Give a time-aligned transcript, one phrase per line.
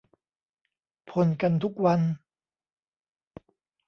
[1.09, 2.01] พ่นกันทุกวัน